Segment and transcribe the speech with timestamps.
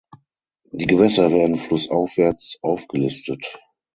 [0.71, 3.59] Die Gewässer werden flussaufwärts aufgelistet.